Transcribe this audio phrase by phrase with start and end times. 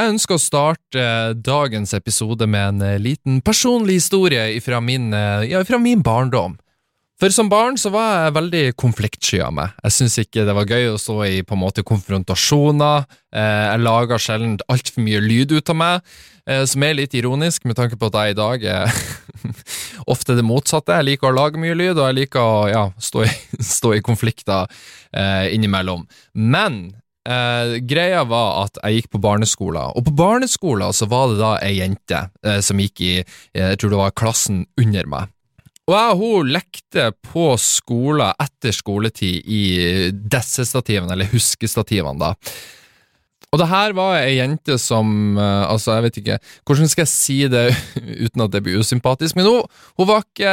[0.00, 5.10] Jeg ønsker å starte eh, dagens episode med en eh, liten personlig historie fra min,
[5.12, 6.54] eh, ja, min barndom.
[7.20, 9.74] For som barn så var jeg veldig konfliktsky av meg.
[9.84, 13.04] Jeg syntes ikke det var gøy å stå i på en måte konfrontasjoner.
[13.36, 16.14] Jeg laga sjelden altfor mye lyd ut av meg,
[16.72, 18.96] som er litt ironisk med tanke på at jeg i dag er
[20.16, 20.96] ofte det motsatte.
[20.96, 23.36] Jeg liker å lage mye lyd, og jeg liker å ja, stå, i,
[23.76, 24.64] stå i konflikter
[25.12, 26.08] eh, innimellom.
[26.32, 26.86] Men
[27.28, 31.50] Uh, greia var at jeg gikk på barneskolen, og på barneskolen så var det da
[31.66, 35.36] ei jente uh, som gikk i jeg tror det var klassen under meg.
[35.90, 39.62] Og jeg og hun lekte på skolen etter skoletid i
[40.12, 42.34] dessestativene, eller huskestativene, da.
[43.50, 47.10] Og det her var ei jente som uh, Altså, jeg vet ikke Hvordan skal jeg
[47.10, 47.64] si det
[48.24, 49.66] uten at det blir usympatisk, men hun,
[49.98, 50.52] hun, var, ikke,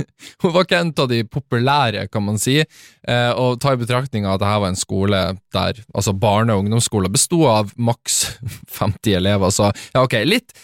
[0.44, 2.58] hun var ikke en av de populære, kan man si.
[3.06, 5.20] Uh, og ta i betraktning at dette var en skole
[5.54, 8.20] der altså barne- og ungdomsskole besto av maks
[8.78, 10.54] 50 elever, så ja, ok, litt,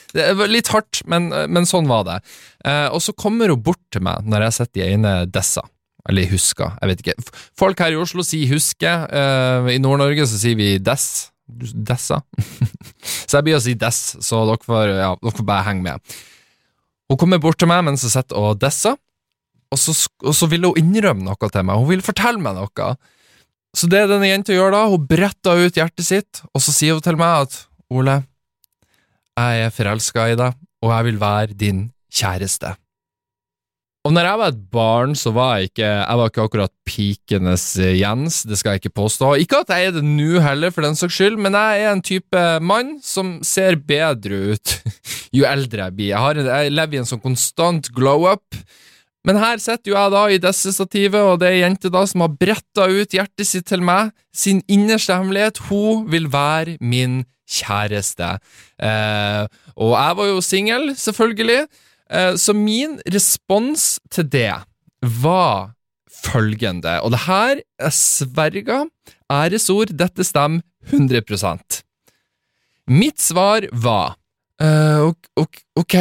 [0.50, 2.20] litt hardt, men, men, sånn var det.
[2.66, 5.64] Uh, og så kommer hun bort til meg når jeg sitter i ene dessa.
[6.08, 7.34] Eller husker, jeg vet ikke.
[7.60, 11.29] Folk her i Oslo sier huske, i Nord-Norge så sier vi dess.
[11.58, 12.20] Dessa.
[13.28, 16.18] så jeg blir å si dess, så dere får, ja, dere får bare henge med.
[17.10, 18.98] Hun kommer bort til meg mens jeg sitter og desser,
[19.70, 19.94] og så,
[20.26, 21.78] og så vil hun innrømme noe til meg.
[21.78, 22.92] Hun vil fortelle meg noe.
[23.76, 27.04] Så det denne jenta gjør da, hun bretter ut hjertet sitt, og så sier hun
[27.04, 27.58] til meg at
[27.90, 28.20] Ole,
[29.38, 31.80] jeg er forelska i deg, og jeg vil være din
[32.14, 32.74] kjæreste.
[34.08, 37.64] Og når jeg var et barn, så var jeg ikke Jeg var ikke akkurat pikenes
[37.76, 39.34] eh, Jens, det skal jeg ikke påstå.
[39.42, 42.00] Ikke at jeg er det nå heller, for den saks skyld, men jeg er en
[42.04, 44.76] type mann som ser bedre ut
[45.36, 46.14] jo eldre jeg blir.
[46.14, 48.56] Jeg, en, jeg lever i en sånn konstant glow-up.
[49.28, 52.06] Men her sitter jo jeg da i disse stativet, og det er ei jente da
[52.08, 54.14] som har bretta ut hjertet sitt til meg.
[54.32, 55.60] Sin innerste hemmelighet.
[55.68, 58.32] Hun vil være min kjæreste.
[58.80, 59.44] Eh,
[59.76, 61.66] og jeg var jo singel, selvfølgelig.
[62.10, 64.54] Eh, så min respons til det
[65.22, 65.76] var
[66.20, 68.82] følgende, og det her er sverga,
[69.30, 70.60] æresord, dette stemmer
[70.90, 71.80] 100%
[72.90, 74.16] Mitt svar var
[74.60, 75.12] uh,
[75.78, 75.94] ok,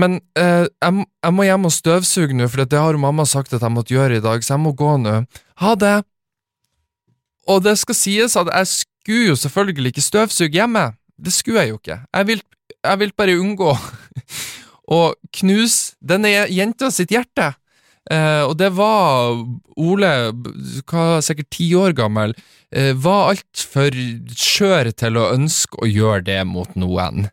[0.00, 3.62] men uh, jeg, jeg, må hjem og støvsuge nå, for det har mamma sagt at
[3.62, 5.20] jeg måtte gjøre i dag, så jeg må gå nå.
[5.62, 5.94] Ha det.
[7.46, 10.88] Og det skal sies at jeg skulle jo selvfølgelig ikke støvsuge hjemme.
[11.14, 12.00] Det skulle jeg jo ikke.
[12.02, 12.42] Jeg vil,
[12.74, 13.76] jeg vil bare unngå
[14.92, 17.52] og knuse denne jenta sitt hjerte.
[18.12, 19.38] Eh, og det var
[19.80, 20.10] Ole,
[20.84, 22.34] hva, sikkert ti år gammel,
[22.68, 23.96] eh, var altfor
[24.36, 27.30] skjør til å ønske å gjøre det mot noen.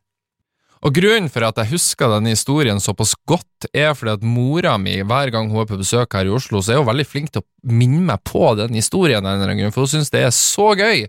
[0.82, 4.96] Og Grunnen for at jeg husker denne historien såpass godt, er fordi at mora mi,
[5.06, 7.44] hver gang hun er på besøk her i Oslo, så er hun veldig flink til
[7.44, 9.28] å minne meg på den historien,
[9.70, 11.06] for hun syns det er så gøy.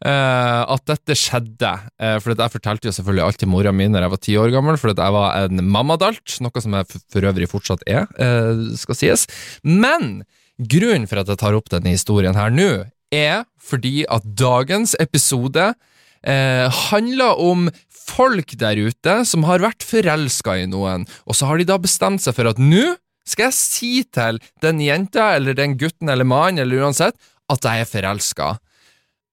[0.00, 1.70] Uh, at dette skjedde.
[2.00, 4.52] Uh, for Jeg fortalte jo selvfølgelig alt til mora mi når jeg var ti år
[4.54, 8.96] gammel, for jeg var en mammadalt, noe som jeg for øvrig fortsatt er, uh, skal
[8.96, 9.26] sies.
[9.60, 10.22] Men
[10.56, 12.70] grunnen for at jeg tar opp denne historien her nå,
[13.12, 15.72] er fordi at dagens episode
[16.20, 21.64] handler om folk der ute som har vært forelska i noen, og så har de
[21.68, 22.92] da bestemt seg for at nå
[23.24, 27.16] skal jeg si til den jenta eller den gutten eller mannen eller uansett
[27.50, 28.50] at jeg er forelska.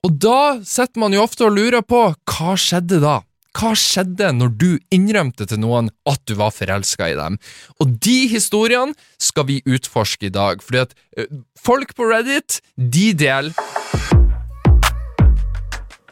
[0.05, 3.21] Og da sitter man jo ofte og lurer på hva skjedde da?
[3.57, 7.39] Hva skjedde når du innrømte til noen at du var forelska i dem?
[7.81, 13.09] Og de historiene skal vi utforske i dag, fordi at uh, folk på Reddit, de
[13.17, 13.55] deler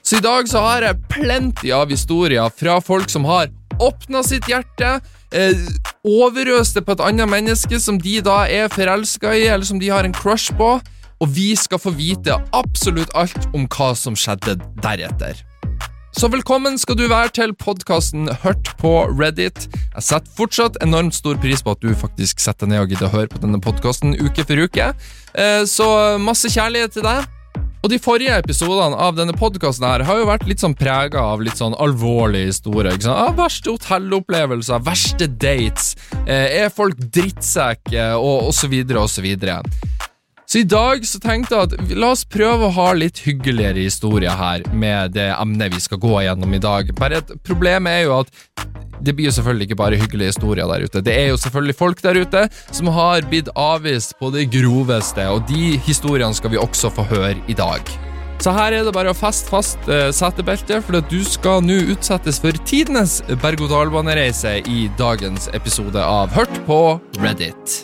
[0.02, 4.46] Så i dag så har jeg plenty av historier fra folk som har åpna sitt
[4.48, 5.00] hjerte,
[5.34, 5.64] eh,
[6.06, 9.90] overøst det på et annet menneske som de da er forelska i, eller som de
[9.90, 10.78] har en crush på
[11.22, 15.44] og vi skal få vite absolutt alt om hva som skjedde deretter.
[16.16, 19.66] Så velkommen skal du være til podkasten Hørt på Reddit.
[19.98, 23.16] Jeg setter fortsatt enormt stor pris på at du faktisk setter ned og gidder å
[23.18, 24.94] høre på denne podkasten uke for uke.
[25.36, 25.88] Eh, så
[26.24, 27.28] masse kjærlighet til deg.
[27.84, 31.60] Og de forrige episodene av denne podkasten har jo vært litt sånn prega av litt
[31.60, 32.96] sånn alvorlige historier.
[32.96, 33.20] ikke sant?
[33.28, 38.74] Ah, verste hotellopplevelser, verste dates, eh, er folk drittsekker, og osv.,
[39.04, 39.30] osv.
[40.56, 44.38] Så i dag så tenkte jeg at la oss prøve å ha litt hyggeligere historier
[44.40, 46.94] her med det emnet vi skal gå gjennom i dag.
[46.96, 48.32] Bare et problem er jo at
[49.04, 51.04] det blir jo selvfølgelig ikke bare hyggelige historier der ute.
[51.04, 55.44] Det er jo selvfølgelig folk der ute som har blitt avvist på det groveste, og
[55.52, 57.92] de historiene skal vi også få høre i dag.
[58.40, 62.40] Så her er det bare å feste fast uh, setebeltet, for du skal nå utsettes
[62.40, 66.86] for tidenes berg-og-dal-banereise i dagens episode av Hørt på
[67.20, 67.82] Reddit.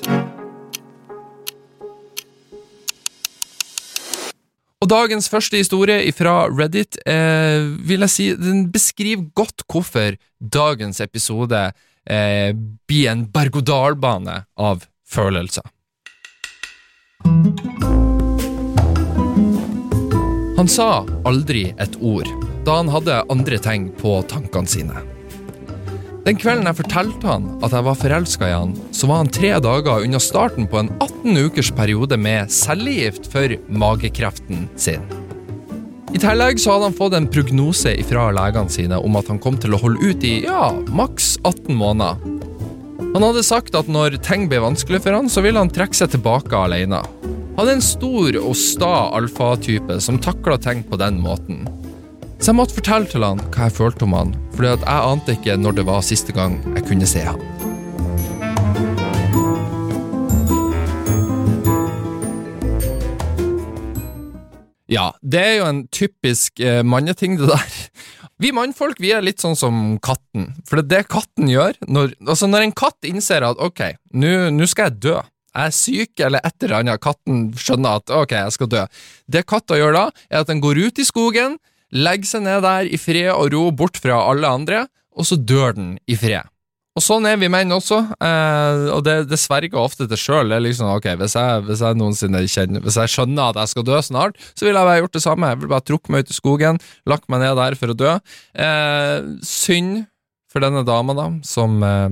[4.81, 11.01] Og dagens første historie fra Reddit eh, vil jeg si, den beskriver godt hvorfor dagens
[11.05, 11.67] episode
[12.09, 12.49] eh,
[12.89, 15.69] blir en berg-og-dal-bane av følelser.
[20.57, 20.89] Han sa
[21.29, 22.29] aldri et ord
[22.65, 25.10] da han hadde andre tegn på tankene sine.
[26.21, 29.55] Den kvelden jeg fortalte han at jeg var forelska i han, så var han tre
[29.63, 35.01] dager unna starten på en 18 ukers periode med cellegift for magekreften sin.
[36.11, 39.57] I tillegg så hadde han fått en prognose fra legene sine om at han kom
[39.63, 42.21] til å holde ut i ja, maks 18 måneder.
[43.15, 46.13] Han hadde sagt at når ting ble vanskelig for han, så ville han trekke seg
[46.13, 47.01] tilbake alene.
[47.57, 51.65] Han er en stor og sta alfatype som takla ting på den måten.
[52.41, 55.59] Så jeg måtte fortelle til han hva jeg følte om han, for jeg ante ikke
[55.61, 57.37] når det var siste gang jeg kunne se han.
[64.89, 67.77] Ja, det er jo en typisk eh, manneting, det der.
[68.41, 71.77] Vi mannfolk vi er litt sånn som katten, for det er det katten gjør.
[71.85, 73.85] Når, altså når en katt innser at ok,
[74.17, 75.19] nå skal jeg dø,
[75.51, 78.87] jeg er syk eller et eller annet, katten skjønner at ok, jeg skal dø.
[79.29, 81.61] Det katta gjør da, er at den går ut i skogen,
[81.91, 85.75] legger seg ned der i fred og ro bort fra alle andre, og så dør
[85.77, 86.47] den i fred.
[86.91, 90.51] Og sånn er vi menn også, eh, og det, det sverger ofte til sjøl.
[90.59, 93.99] Liksom, ok, hvis jeg, hvis jeg noensinne kjenner, hvis jeg skjønner at jeg skal dø
[94.03, 95.51] snart, så ville jeg bare gjort det samme.
[95.53, 98.17] Jeg ville bare trukket meg ut i skogen, lagt meg ned der for å dø.
[98.59, 100.03] Eh, synd
[100.51, 102.07] for denne dama, da, som eh,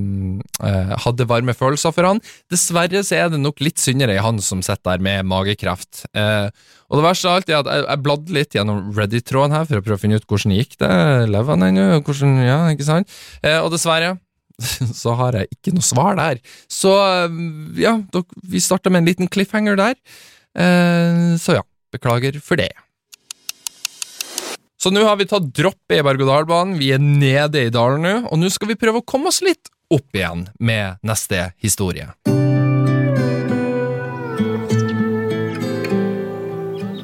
[0.67, 2.21] eh, hadde varme følelser for han.
[2.51, 6.05] Dessverre så er det nok litt syndere i han som sitter der med magekreft.
[6.15, 6.47] Eh,
[6.89, 9.81] og det verste av alt er at jeg, jeg bladde litt gjennom Reddit-tråden her for
[9.81, 10.93] å prøve å finne ut hvordan det gikk det.
[11.35, 11.87] Lever han ennå?
[11.99, 13.19] Hvordan, ja, ikke sant?
[13.43, 14.15] Eh, og dessverre
[15.01, 16.39] så har jeg ikke noe svar der.
[16.71, 17.39] Så eh,
[17.83, 17.97] ja,
[18.43, 19.97] vi starter med en liten cliffhanger der.
[20.55, 22.71] Eh, så ja, beklager for det.
[24.79, 28.39] Så nå har vi tatt dropp i berg-og-dal-banen, vi er nede i dalen nå, og
[28.39, 32.13] nå skal vi prøve å komme oss litt opp igjen med neste historie.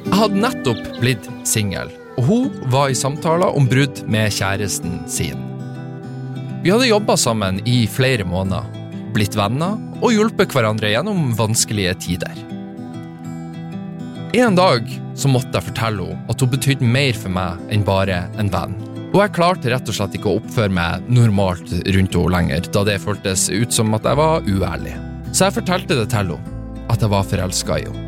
[0.06, 5.44] Jeg hadde nettopp blitt singel, og hun var i samtaler om brudd med kjæresten sin.
[6.64, 8.64] Vi hadde jobba sammen i flere måneder,
[9.12, 12.55] blitt venner og hjulpet hverandre gjennom vanskelige tider.
[14.36, 14.84] En dag
[15.16, 18.74] så måtte jeg fortelle henne at hun betydde mer for meg enn bare en venn.
[19.06, 22.82] Og jeg klarte rett og slett ikke å oppføre meg normalt rundt henne lenger, da
[22.84, 24.92] det føltes ut som at jeg var uærlig.
[25.32, 26.60] Så jeg fortalte det til henne,
[26.92, 28.04] at jeg var forelska i henne.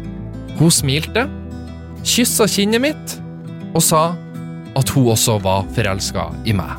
[0.61, 1.25] Hun smilte,
[2.05, 3.19] kyssa kinnet mitt
[3.73, 4.05] og sa
[4.77, 6.77] at hun også var forelska i meg.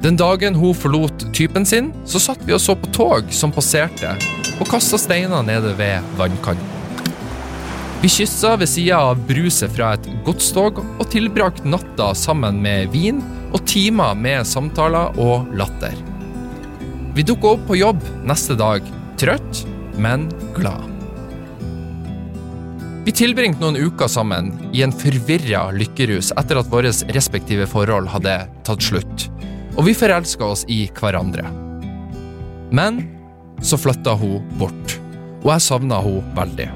[0.00, 4.16] Den dagen hun forlot typen sin, så satt vi og så på tog som passerte,
[4.56, 6.81] og kasta steiner nede ved vannkanten.
[8.02, 13.20] Vi kyssa ved sida av bruset fra et godstog og tilbrakte natta sammen med vin
[13.54, 15.94] og timer med samtaler og latter.
[17.14, 18.82] Vi dukka opp på jobb neste dag,
[19.22, 19.62] trøtt,
[20.02, 20.26] men
[20.58, 20.88] glad.
[23.06, 28.34] Vi tilbringte noen uker sammen i en forvirra lykkerus etter at våre respektive forhold hadde
[28.66, 29.28] tatt slutt,
[29.78, 31.46] og vi forelska oss i hverandre.
[32.74, 33.04] Men
[33.62, 34.98] så flytta hun bort,
[35.44, 36.72] og jeg savna hun veldig.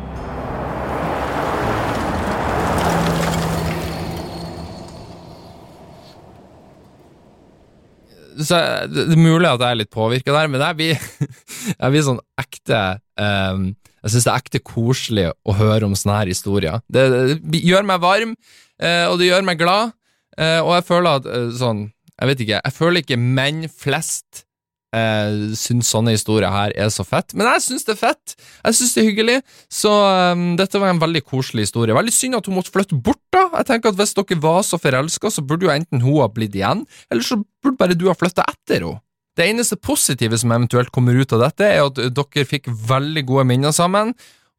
[8.44, 8.61] Så
[8.91, 11.05] det er mulig at jeg er litt påvirka der, men jeg blir,
[11.81, 12.81] jeg blir sånn ekte
[13.21, 13.69] um,
[14.02, 16.81] Jeg syns det er ekte koselig å høre om sånne her historier.
[16.87, 17.07] Det,
[17.43, 18.35] det gjør meg varm,
[18.83, 19.95] uh, og det gjør meg glad,
[20.38, 24.46] uh, og jeg føler at uh, sånn Jeg vet ikke, jeg føler ikke menn flest
[24.95, 27.35] uh, syns sånne historier her er så fett.
[27.35, 28.37] Men jeg syns det er fett!
[28.62, 29.38] Jeg syns det er hyggelig.
[29.73, 31.97] Så um, dette var en veldig koselig historie.
[31.97, 33.47] Veldig synd at hun måtte flytte bort, da.
[33.59, 36.57] Jeg tenker at Hvis dere var så forelska, så burde jo enten hun ha blitt
[36.57, 39.00] igjen, eller så burde bare du ha flytta etter henne.
[39.37, 43.45] Det eneste positive som eventuelt kommer ut av dette, er at dere fikk veldig gode
[43.50, 44.14] minner sammen,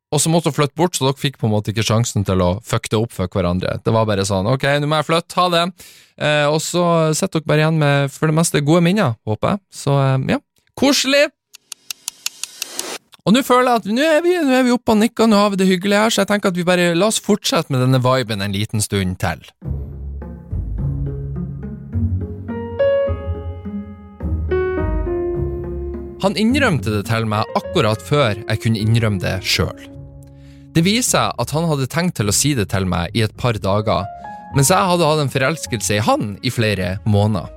[0.07, 2.39] og så måtte hun flytte bort, så dere fikk på en måte ikke sjansen til
[2.43, 3.75] å fucke det opp for hverandre.
[3.83, 5.63] Det var bare sånn, ok, nå må jeg flytte, ha det.
[6.15, 6.83] Eh, og så
[7.17, 9.61] sitter dere bare igjen med for det meste gode minner, håper jeg.
[9.83, 10.39] Så eh, ja,
[10.79, 11.25] koselig!
[13.27, 15.41] Og nå føler jeg at nå er vi, nå er vi oppe og nikker, nå
[15.41, 17.83] har vi det hyggelig her, så jeg tenker at vi bare la oss fortsette med
[17.83, 19.43] denne viben en liten stund til.
[26.23, 29.96] Han innrømte det til meg akkurat før jeg kunne innrømme det sjøl.
[30.75, 33.35] Det viser seg at han hadde tenkt til å si det til meg i et
[33.39, 34.05] par dager,
[34.55, 37.53] mens jeg hadde hatt en forelskelse i han i flere måneder.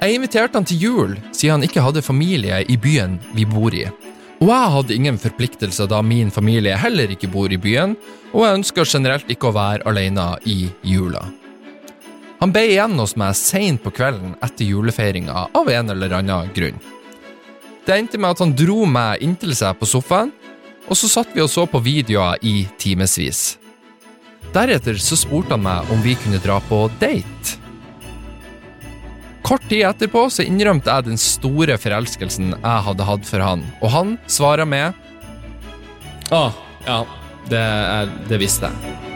[0.00, 3.84] Jeg inviterte han til jul siden han ikke hadde familie i byen vi bor i,
[4.40, 7.92] Og jeg hadde ingen forpliktelser da min familie heller ikke bor i byen,
[8.32, 11.26] og jeg ønsker generelt ikke å være alene i jula.
[12.40, 16.80] Han ble igjen hos meg seint på kvelden etter julefeiringa av en eller annen grunn.
[17.90, 20.28] Det endte med at han dro meg inntil seg på sofaen,
[20.86, 23.56] og så satt vi og så på videoer i timevis.
[24.54, 27.58] Deretter så spurte han meg om vi kunne dra på date.
[29.42, 33.94] Kort tid etterpå så innrømte jeg den store forelskelsen jeg hadde hatt for han, og
[33.98, 34.94] han svarer med
[36.30, 37.04] Å, ah, ja,
[37.50, 37.68] det,
[38.30, 39.09] det visste jeg.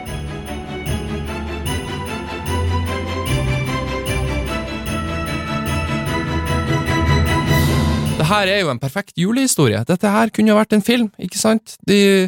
[8.25, 9.83] Det her er jo en perfekt julehistorie.
[9.85, 11.75] Dette her kunne jo vært en film, ikke sant?
[11.85, 12.25] De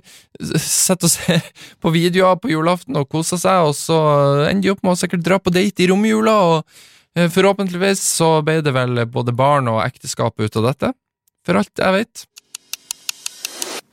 [0.61, 1.47] setter ser
[1.81, 3.97] på videoer på julaften og koser seg, og så
[4.45, 8.29] ender de opp med å sikkert dra på date i romjula, og eh, forhåpentligvis så
[8.45, 10.93] ble det vel både barn og ekteskap ut av dette,
[11.47, 12.27] for alt jeg vet.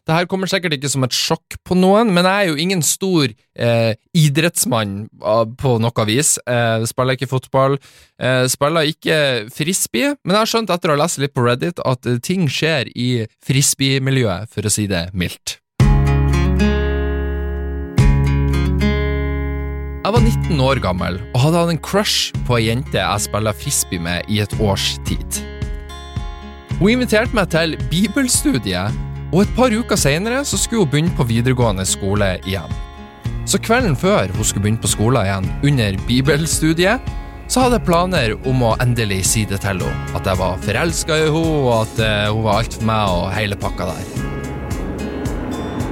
[0.04, 2.82] Det her kommer sikkert ikke som et sjokk på noen, men jeg er jo ingen
[2.84, 6.34] stor eh, idrettsmann ah, på noe vis.
[6.44, 7.78] Eh, spiller ikke fotball,
[8.20, 9.16] eh, spiller ikke
[9.48, 12.44] frisbee, men jeg har skjønt etter å ha lest litt på Reddit at eh, ting
[12.52, 15.56] skjer i frisbee-miljøet, for å si det mildt.
[20.04, 23.56] Jeg var 19 år gammel og hadde hatt en crush på ei jente jeg spiller
[23.56, 25.40] frisbee med i et års tid.
[26.76, 28.92] Hun inviterte meg til bibelstudiet
[29.34, 32.70] og et par uker senere skulle hun begynne på videregående skole igjen.
[33.50, 37.12] Så kvelden før hun skulle begynne på skolen igjen, under bibelstudiet,
[37.50, 39.90] så hadde jeg planer om å endelig si det til henne.
[40.14, 43.26] At jeg var forelska i henne, og at uh, hun var alt for meg og
[43.34, 44.06] hele pakka der.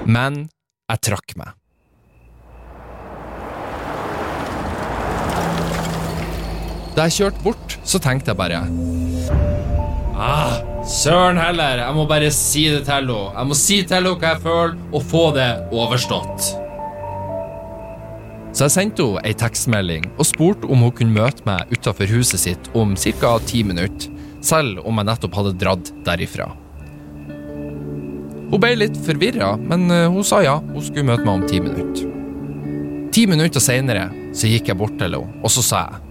[0.06, 0.46] Men
[0.92, 1.58] jeg trakk meg.
[6.94, 8.66] Da jeg kjørte bort, så tenkte jeg bare
[10.12, 13.20] Ah, søren heller, jeg må bare si det til henne.
[13.36, 16.50] Jeg må si til henne hva jeg føler, og få det overstått.
[18.52, 22.42] Så jeg sendte henne ei tekstmelding og spurte om hun kunne møte meg utafor huset
[22.42, 23.38] sitt om ca.
[23.46, 24.10] ti minutter,
[24.42, 26.50] selv om jeg nettopp hadde dratt derifra.
[28.52, 31.60] Hun ble litt forvirra, men eh, hun sa ja, hun skulle møte meg om ti
[31.64, 32.10] minutter.
[33.12, 36.08] Ti minutter seinere gikk jeg bort til henne, og så sa jeg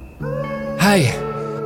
[0.82, 1.02] Hei,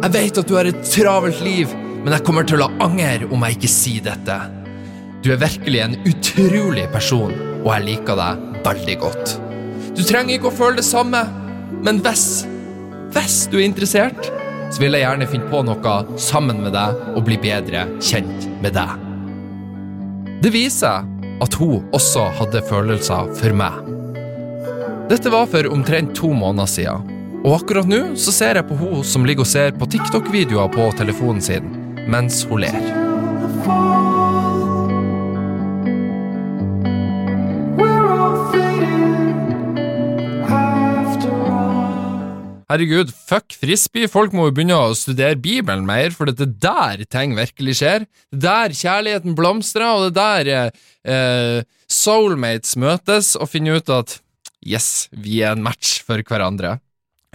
[0.01, 1.71] jeg vet at du har et travelt liv,
[2.05, 4.35] men jeg kommer til å angre om jeg ikke sier dette.
[5.25, 7.31] Du er virkelig en utrolig person,
[7.63, 9.31] og jeg liker deg veldig godt.
[9.97, 11.23] Du trenger ikke å føle det samme,
[11.81, 12.43] men hvis,
[13.15, 14.29] hvis du er interessert,
[14.69, 18.77] så vil jeg gjerne finne på noe sammen med deg og bli bedre kjent med
[18.77, 19.01] deg.
[20.45, 21.07] Det viser
[21.41, 23.79] at hun også hadde følelser for meg.
[25.09, 27.09] Dette var for omtrent to måneder siden,
[27.41, 30.91] og akkurat nå så ser jeg på hun som ligger og ser på TikTok-videoer på
[31.01, 31.73] telefonen sin
[32.07, 33.05] mens hun ler.
[42.65, 44.09] Herregud, fuck frisbee.
[44.09, 48.07] Folk må jo begynne å studere Bibelen mer, for det er der ting virkelig skjer.
[48.33, 50.71] Det er der kjærligheten blomstrer, og det er der
[51.05, 54.17] eh, soulmates møtes og finner ut at
[54.65, 56.79] yes, vi er en match for hverandre.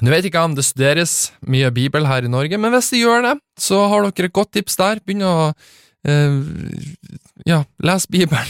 [0.01, 1.15] Nå vet jeg ikke om det studeres
[1.45, 4.55] mye bibel her i Norge, men hvis det gjør det, så har dere et godt
[4.57, 5.01] tips der.
[5.05, 6.39] Begynn å uh,
[7.49, 8.49] ja, lese Bibelen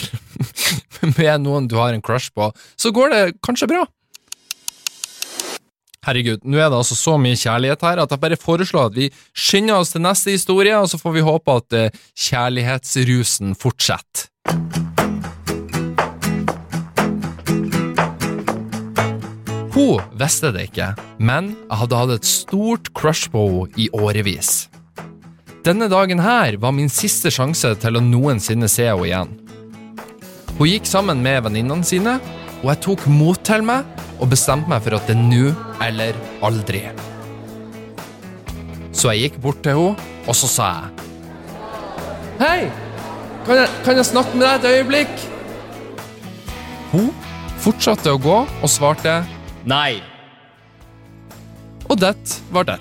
[1.19, 3.83] med noen du har en crush på, så går det kanskje bra.
[6.07, 9.11] Herregud, nå er det altså så mye kjærlighet her at jeg bare foreslår at vi
[9.37, 14.29] skynder oss til neste historie, og så får vi håpe at uh, kjærlighetsrusen fortsetter.
[19.80, 24.68] Hun visste det ikke, men jeg hadde hatt et stort crush på henne i årevis.
[25.64, 29.32] Denne dagen her var min siste sjanse til å noensinne se henne igjen.
[30.58, 32.18] Hun gikk sammen med venninnene sine,
[32.60, 33.88] og jeg tok mot til meg
[34.20, 35.54] og bestemte meg for at det er nå
[35.87, 36.84] eller aldri.
[38.92, 41.08] Så jeg gikk bort til henne, og så sa jeg
[42.40, 42.60] Hei!
[43.49, 45.28] Kan jeg, kan jeg snakke med deg et øyeblikk?
[46.92, 47.12] Hun
[47.64, 49.22] fortsatte å gå og svarte
[49.69, 50.00] Nei.
[51.90, 52.14] Og det
[52.55, 52.79] var det.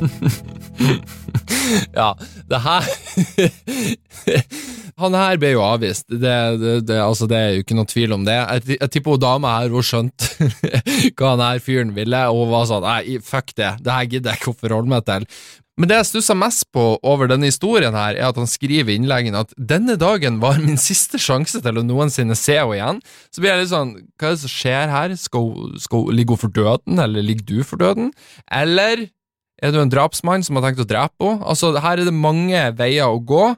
[1.92, 2.16] ja,
[2.48, 2.84] det her
[5.00, 6.06] Han her ble jo avvist.
[6.08, 8.36] Det, det, det, altså, det, er jo ikke noe tvil om det.
[8.36, 10.50] Jeg, jeg tipper hun dama her hun skjønte
[11.16, 14.34] hva han her fyren ville, og hun var sånn nei, fuck det, det her gidder
[14.34, 15.26] jeg ikke å forholde meg til.
[15.80, 18.98] Men det jeg stussa mest på over denne historien, her, er at han skriver i
[19.00, 23.00] innleggen at denne dagen var min siste sjanse til å noensinne se henne igjen.
[23.32, 25.14] Så blir jeg litt sånn, hva er det som skjer her?
[25.16, 25.48] Skal,
[25.80, 28.12] skal Ligger hun for døden, eller ligger du for døden?
[28.52, 29.08] Eller
[29.60, 31.44] Er du en drapsmann som har tenkt å drepe henne?
[31.44, 33.50] Altså, her er det mange veier å gå.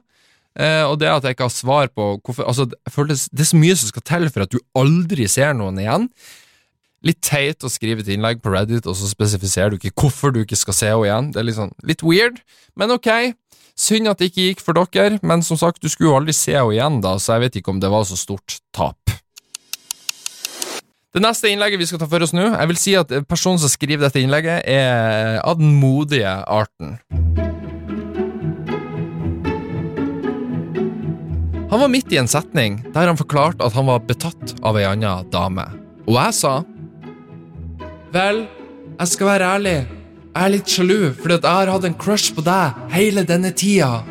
[0.59, 3.57] Eh, og det at jeg ikke har svar på hvorfor altså, det, det er så
[3.61, 6.09] mye som skal til for at du aldri ser noen igjen.
[7.03, 10.39] Litt teit å skrive et innlegg på Reddit, og så spesifiserer du ikke hvorfor du
[10.43, 11.31] ikke skal se henne igjen.
[11.35, 12.39] Det er litt, sånn, litt weird,
[12.79, 13.09] men ok.
[13.75, 16.55] Synd at det ikke gikk for dere, men som sagt, du skulle jo aldri se
[16.55, 19.19] henne igjen, da, så jeg vet ikke om det var så stort tap.
[21.13, 23.69] Det neste innlegget vi skal ta for oss nå, jeg vil si at personen som
[23.69, 26.95] skriver dette innlegget, er av den modige arten.
[31.67, 34.87] Han var midt i en setning der han forklarte at han var betatt av ei
[34.87, 35.67] anna dame,
[36.07, 36.61] og jeg sa
[38.13, 38.43] Vel,
[38.99, 39.77] jeg skal være ærlig.
[40.33, 44.03] Jeg er litt sjalu, fordi jeg har hatt en crush på deg hele denne tida.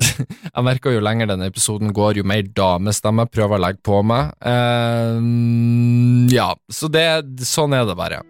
[0.54, 4.00] jeg merker jo lenger denne episoden går, jo mer damestemme jeg prøver å legge på
[4.00, 4.32] meg.
[4.40, 5.20] Uh,
[6.32, 7.04] ja, så det,
[7.44, 8.22] sånn er det bare.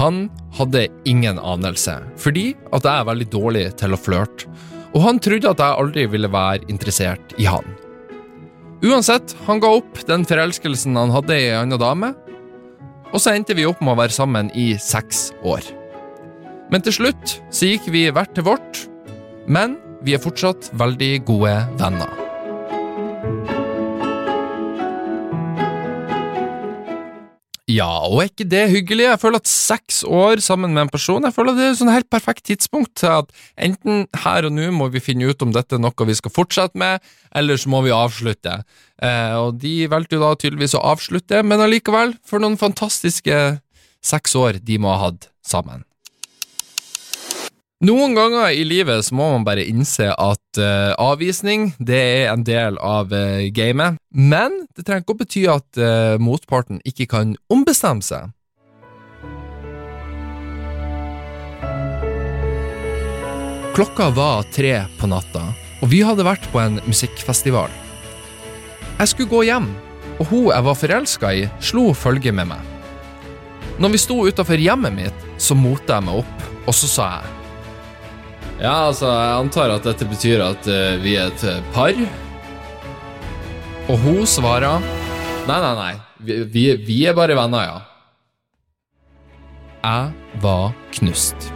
[0.00, 4.52] Han hadde ingen anelse, fordi at jeg er veldig dårlig til å flørte,
[4.92, 7.79] og han trodde at jeg aldri ville være interessert i han.
[8.80, 12.14] Uansett, han ga opp den forelskelsen han hadde i ei anna dame,
[13.10, 15.66] og så endte vi opp med å være sammen i seks år.
[16.72, 18.86] Men til slutt så gikk vi hvert til vårt,
[19.50, 22.29] men vi er fortsatt veldig gode venner.
[27.70, 29.04] Ja, og er ikke det hyggelig?
[29.06, 31.80] Jeg føler at seks år sammen med en person Jeg føler at det er et
[31.80, 35.52] sånn helt perfekt tidspunkt til at enten her og nå må vi finne ut om
[35.54, 37.04] dette er noe vi skal fortsette med,
[37.36, 38.62] eller så må vi avslutte.
[39.02, 43.38] Eh, og de valgte jo da tydeligvis å avslutte, men allikevel, for noen fantastiske
[44.00, 45.84] seks år de må ha hatt sammen.
[47.80, 52.42] Noen ganger i livet så må man bare innse at uh, avvisning det er en
[52.44, 57.32] del av uh, gamet, men det trenger ikke å bety at uh, motparten ikke kan
[57.48, 58.34] ombestemme seg.
[63.72, 65.46] Klokka var tre på natta,
[65.80, 67.72] og vi hadde vært på en musikkfestival.
[69.00, 69.72] Jeg skulle gå hjem,
[70.18, 72.78] og hun jeg var forelska i, slo følge med meg.
[73.80, 77.39] Når vi sto utafor hjemmet mitt, så motet jeg meg opp, og så sa jeg
[78.60, 81.96] ja, altså, jeg antar at dette betyr at uh, vi er et uh, par.
[83.90, 84.82] Og hun svarer
[85.48, 85.94] Nei, nei, nei.
[86.20, 87.78] Vi, vi, vi er bare venner, ja.
[89.80, 91.48] Jeg var knust.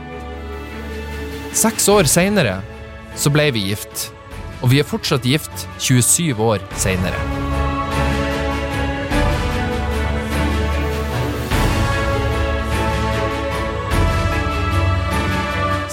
[1.54, 2.56] Seks år seinere
[3.14, 4.08] så ble vi gift,
[4.64, 7.33] og vi er fortsatt gift 27 år seinere.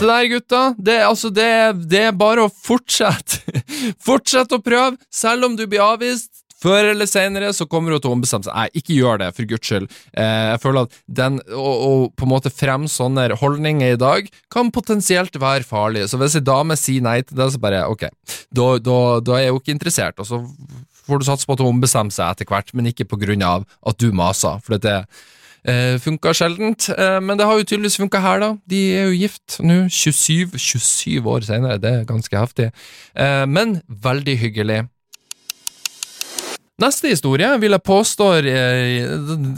[0.01, 0.61] Se der, gutta.
[0.77, 1.47] Det, altså, det,
[1.85, 3.43] det, er bare å fortsette.
[4.07, 6.31] Fortsett å prøve, selv om du blir avvist.
[6.61, 8.53] Før eller senere så kommer hun til å ombestemme seg.
[8.53, 9.87] Nei, ikke gjør det, for guds skyld.
[10.13, 14.29] Eh, jeg føler at den, å, å, på en måte fremme sånne holdninger i dag,
[14.53, 16.07] kan potensielt være farlig.
[16.09, 18.07] Så hvis ei dame sier nei til det, så bare ok,
[18.53, 20.21] da, da, da er hun ikke interessert.
[20.21, 20.41] Og så
[21.05, 23.65] får du satse på at hun ombestemmer seg etter hvert, men ikke på grunn av
[23.81, 24.61] at du maser.
[24.65, 25.29] For det er
[25.61, 28.49] Eh, funka sjeldent, eh, men det har jo tydeligvis funka her, da.
[28.65, 32.71] De er jo gift nå, 27, 27 år senere, det er ganske heftig.
[33.13, 34.79] Eh, men veldig hyggelig.
[36.81, 39.05] Neste historie vil jeg påstå eh,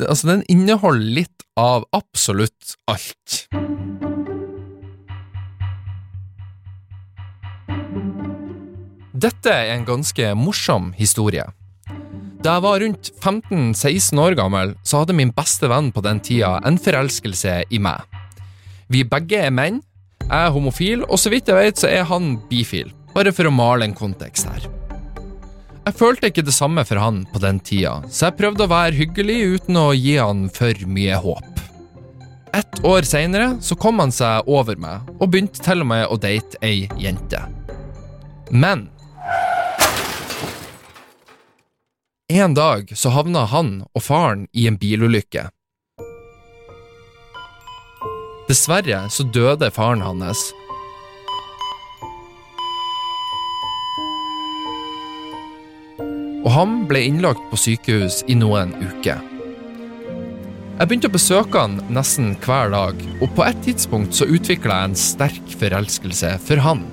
[0.09, 3.45] Altså, den inneholder litt av absolutt alt.
[9.13, 11.45] Dette er en ganske morsom historie.
[12.43, 16.57] Da jeg var rundt 15-16 år gammel, så hadde min beste venn på den tida
[16.67, 18.03] en forelskelse i meg.
[18.91, 19.79] Vi begge er menn,
[20.23, 22.91] jeg er homofil, og så vidt jeg vet, så er han bifil.
[23.15, 24.67] Bare for å male en kontekst her.
[25.83, 28.97] Jeg følte ikke det samme for han på den tida, så jeg prøvde å være
[28.97, 31.63] hyggelig uten å gi han for mye håp.
[32.59, 36.19] Et år seinere så kom han seg over meg, og begynte til og med å
[36.19, 37.39] date ei jente.
[38.51, 38.89] Men
[42.31, 45.49] En dag så havna han og faren i en bilulykke.
[48.47, 50.45] Dessverre så døde faren hans.
[56.43, 59.19] Og han ble innlagt på sykehus i noen uker.
[60.79, 64.93] Jeg begynte å besøke han nesten hver dag, og på et tidspunkt så utvikla jeg
[64.93, 66.87] en sterk forelskelse for han.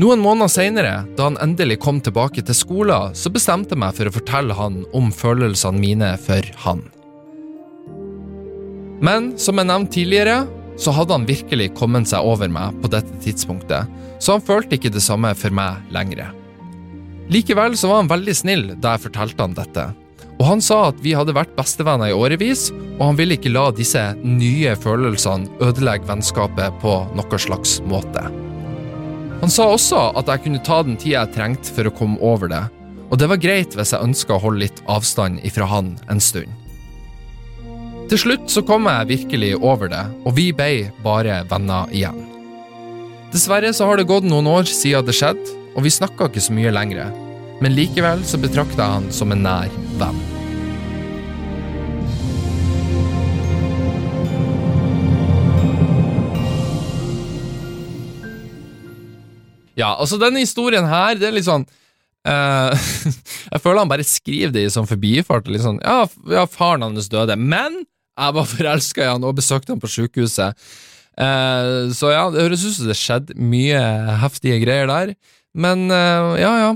[0.00, 4.08] Noen måneder seinere, da han endelig kom tilbake til skolen, så bestemte jeg meg for
[4.08, 6.80] å fortelle han om følelsene mine for han.
[9.04, 10.38] Men som jeg nevnte tidligere,
[10.80, 13.90] så hadde han virkelig kommet seg over meg på dette tidspunktet,
[14.22, 16.30] så han følte ikke det samme for meg lenger.
[17.30, 19.90] Likevel så var han veldig snill da jeg fortalte han dette,
[20.40, 23.66] Og han sa at vi hadde vært bestevenner i årevis, og han ville ikke la
[23.76, 28.24] disse nye følelsene ødelegge vennskapet på noen slags måte.
[29.40, 32.50] Han sa også at jeg kunne ta den tida jeg trengte for å komme over
[32.52, 32.64] det,
[33.10, 36.50] og det var greit hvis jeg ønska å holde litt avstand ifra han en stund.
[38.10, 42.18] Til slutt så kom jeg virkelig over det, og vi ble bare venner igjen.
[43.30, 46.56] Dessverre så har det gått noen år siden det skjedde, og vi snakka ikke så
[46.56, 47.14] mye lenger,
[47.62, 50.39] men likevel så betrakta jeg han som en nær venn.
[59.80, 61.64] Ja, altså denne historien her, det er litt sånn
[62.28, 62.72] uh,
[63.52, 65.48] Jeg føler han bare skriver det i sånn forbifart.
[65.50, 67.82] Litt sånn, ja, ja, faren hans døde, men
[68.20, 70.70] jeg var forelska i han og besøkte han på sjukehuset.
[71.20, 73.80] Uh, så ja, det høres ut som det skjedde mye
[74.22, 75.14] heftige greier der.
[75.58, 76.72] Men uh, ja, ja.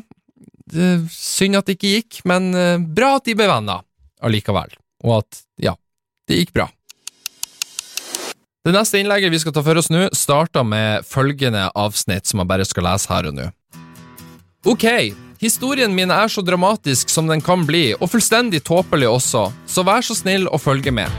[1.12, 3.84] Synd at det ikke gikk, men eh, bra at de ble venner
[4.24, 4.72] allikevel.
[5.04, 5.74] Og at, ja,
[6.26, 6.66] det gikk bra.
[8.64, 12.48] Det neste innlegget vi skal ta for oss nå, starter med følgende avsnitt som jeg
[12.48, 13.50] bare skal lese her og nå.
[14.64, 14.86] Ok,
[15.36, 20.00] historien min er så dramatisk som den kan bli, og fullstendig tåpelig også, så vær
[20.00, 21.12] så snill å følge med.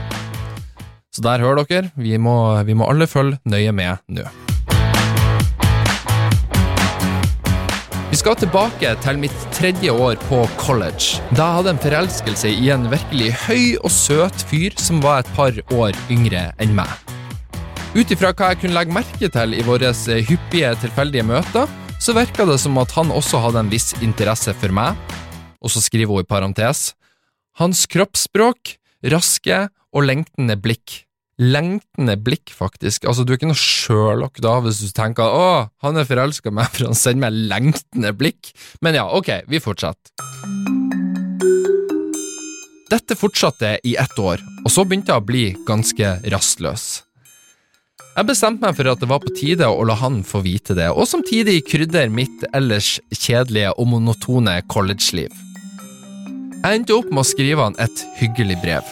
[1.14, 2.34] Så der hører dere, vi må,
[2.66, 4.26] vi må alle følge nøye med nå.
[8.10, 12.74] Vi skal tilbake til mitt tredje år på college, da jeg hadde en forelskelse i
[12.74, 17.06] en virkelig høy og søt fyr som var et par år yngre enn meg.
[17.96, 19.88] Ut ifra hva jeg kunne legge merke til i våre
[20.28, 24.74] hyppige tilfeldige møter, så virka det som at han også hadde en viss interesse for
[24.76, 24.98] meg,
[25.64, 26.90] og så skriver hun i parentes,
[27.56, 28.74] hans kroppsspråk,
[29.08, 29.62] raske
[29.96, 31.06] og lengtende blikk.
[31.40, 33.08] Lengtende blikk, faktisk.
[33.08, 35.48] Altså, du er ikke noe Sherlock da hvis du tenker å,
[35.80, 38.52] han er forelska i meg for han sender meg lengtende blikk.
[38.84, 40.12] Men ja, ok, vi fortsetter.
[42.92, 47.05] Dette fortsatte i ett år, og så begynte jeg å bli ganske rastløs.
[48.16, 50.86] Jeg bestemte meg for at det var på tide å la han få vite det,
[50.88, 55.34] og samtidig krydder mitt ellers kjedelige og monotone collegeliv.
[56.62, 58.88] Jeg endte opp med å skrive han et hyggelig brev.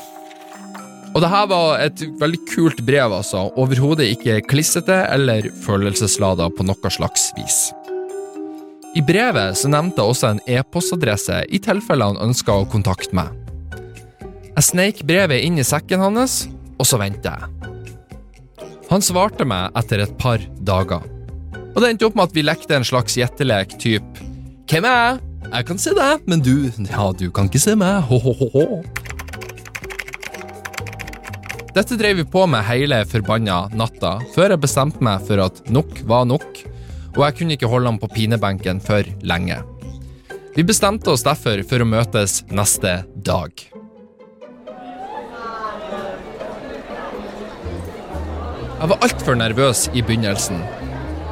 [1.14, 6.68] Og det her var et veldig kult brev, altså, overhodet ikke klissete eller følelseslada på
[6.68, 7.70] noe slags vis.
[8.94, 13.32] I brevet så nevnte jeg også en e-postadresse i tilfelle han ønska å kontakte meg.
[14.52, 16.42] Jeg sneik brevet inn i sekken hans,
[16.76, 17.73] og så ventet jeg.
[18.90, 21.04] Han svarte meg etter et par dager.
[21.74, 24.20] Og det endte opp med at vi lekte en slags gjettelek typ
[24.70, 25.22] Hvem er jeg?
[25.54, 28.06] Jeg kan se deg, men du Ja, du kan ikke se meg.
[28.08, 28.82] Ho-ho-ho.
[31.74, 36.04] Dette drev vi på med hele forbanna natta, før jeg bestemte meg for at nok
[36.06, 36.60] var nok,
[37.16, 39.58] og jeg kunne ikke holde ham på pinebenken for lenge.
[40.54, 43.50] Vi bestemte oss derfor for å møtes neste dag.
[48.84, 50.58] Jeg var altfor nervøs i begynnelsen,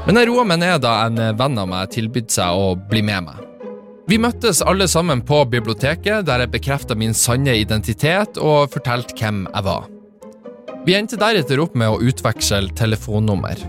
[0.07, 3.27] men jeg roa meg ned da en venn av meg tilbød seg å bli med
[3.27, 3.43] meg.
[4.09, 9.45] Vi møttes alle sammen på biblioteket, der jeg bekrefta min sanne identitet og fortalte hvem
[9.51, 9.85] jeg var.
[10.89, 13.61] Vi endte deretter opp med å utveksle telefonnummer.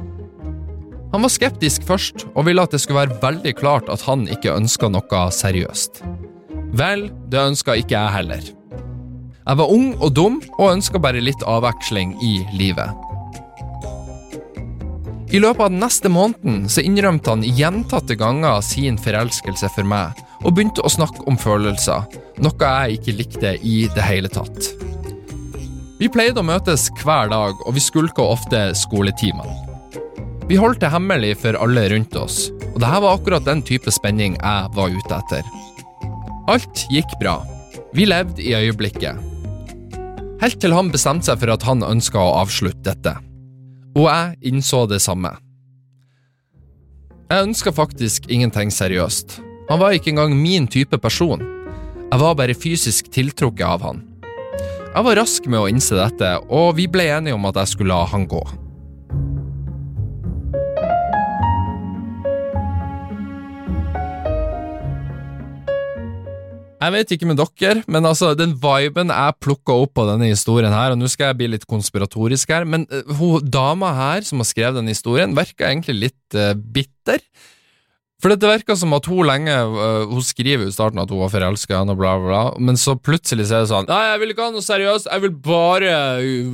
[1.12, 4.56] Han var skeptisk først, og ville at det skulle være veldig klart at han ikke
[4.64, 6.06] ønska noe seriøst.
[6.72, 8.54] Vel, det ønska ikke jeg heller.
[9.44, 13.12] Jeg var ung og dum, og ønska bare litt avveksling i livet.
[15.34, 20.20] I løpet av den neste måneden så innrømte han gjentatte ganger sin forelskelse for meg,
[20.46, 22.06] og begynte å snakke om følelser,
[22.44, 24.70] noe jeg ikke likte i det hele tatt.
[25.98, 29.58] Vi pleide å møtes hver dag, og vi skulka ofte skoletimene.
[30.46, 34.38] Vi holdt det hemmelig for alle rundt oss, og dette var akkurat den type spenning
[34.38, 35.52] jeg var ute etter.
[36.52, 37.40] Alt gikk bra.
[37.96, 39.18] Vi levde i øyeblikket.
[40.44, 43.18] Helt til han bestemte seg for at han ønska å avslutte dette.
[43.94, 45.36] Og jeg innså det samme.
[47.30, 49.40] Jeg ønska faktisk ingenting seriøst.
[49.70, 51.42] Han var ikke engang min type person.
[52.12, 54.02] Jeg var bare fysisk tiltrukket av han.
[54.94, 57.96] Jeg var rask med å innse dette, og vi ble enige om at jeg skulle
[57.96, 58.44] la han gå.
[66.84, 70.74] Jeg vet ikke med dere, men altså, den viben jeg plukka opp på denne historien
[70.74, 74.44] her, og nå skal jeg bli litt konspiratorisk her, men uh, hun dama her som
[74.44, 77.24] har skrevet denne historien, virka egentlig litt uh, bitter.
[78.24, 81.32] For det virka som at hun lenge uh, Hun skriver i starten at hun var
[81.34, 84.00] forelska i han, og bla, bla, bla, men så plutselig så er det sånn Nei,
[84.14, 85.94] jeg vil ikke ha noe seriøst, jeg vil bare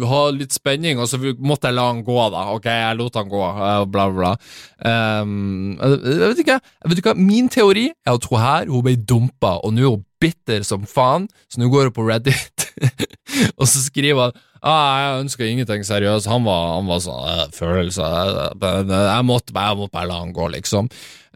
[0.10, 2.48] ha litt spenning, og så måtte jeg la han gå, da.
[2.56, 4.34] Ok, jeg lot han gå, bla, bla, bla.
[4.82, 8.98] Um, jeg vet ikke, jeg vet ikke, Min teori er at hun her hun ble
[8.98, 12.70] dumpa, og nå er hun bitter som faen, så nå går hun på Reddit,
[13.60, 17.46] og så skriver han ah, jeg ønsker ingenting seriøst, han var, han var sånn «Øh,
[17.56, 18.18] følelser,
[18.60, 20.90] jeg, jeg, måtte bare, måtte bare la han gå, liksom.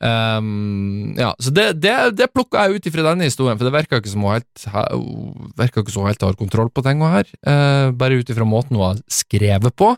[0.03, 4.01] Um, ja, så det, det, det plukka jeg ut ifra denne historien, for det virka
[4.01, 4.65] ikke som hun helt,
[5.59, 8.75] virka ikke som hun helt har kontroll på tinga her, uh, bare ut ifra måten
[8.75, 9.93] hun har skrevet på.